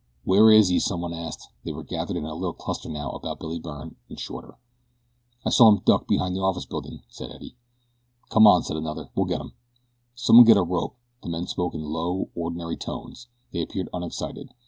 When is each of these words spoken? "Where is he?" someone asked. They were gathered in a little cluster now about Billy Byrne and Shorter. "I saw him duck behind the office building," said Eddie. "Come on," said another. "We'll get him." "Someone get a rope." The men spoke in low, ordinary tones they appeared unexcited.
"Where 0.23 0.49
is 0.49 0.69
he?" 0.69 0.79
someone 0.79 1.13
asked. 1.13 1.47
They 1.63 1.71
were 1.71 1.83
gathered 1.83 2.17
in 2.17 2.25
a 2.25 2.33
little 2.33 2.53
cluster 2.55 2.89
now 2.89 3.11
about 3.11 3.39
Billy 3.39 3.59
Byrne 3.59 3.97
and 4.09 4.19
Shorter. 4.19 4.57
"I 5.45 5.51
saw 5.51 5.69
him 5.69 5.83
duck 5.85 6.07
behind 6.07 6.35
the 6.35 6.39
office 6.41 6.65
building," 6.65 7.03
said 7.07 7.29
Eddie. 7.31 7.55
"Come 8.31 8.47
on," 8.47 8.63
said 8.63 8.77
another. 8.77 9.11
"We'll 9.13 9.27
get 9.27 9.41
him." 9.41 9.53
"Someone 10.15 10.45
get 10.47 10.57
a 10.57 10.63
rope." 10.63 10.97
The 11.21 11.29
men 11.29 11.45
spoke 11.45 11.75
in 11.75 11.83
low, 11.83 12.29
ordinary 12.33 12.77
tones 12.77 13.27
they 13.51 13.61
appeared 13.61 13.89
unexcited. 13.93 14.49